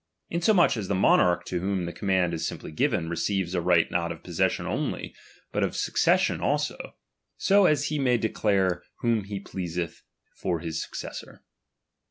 [0.31, 4.11] Insomuch as the monarch to whom the command is simply given, receives a right not
[4.11, 5.13] of possession only,
[5.51, 6.95] but of succession also;
[7.37, 10.01] so as he may declare whom he pleaseth
[10.35, 11.43] for his successor.